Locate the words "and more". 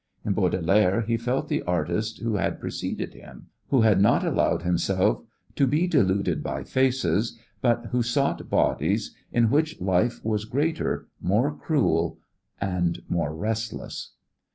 12.59-13.35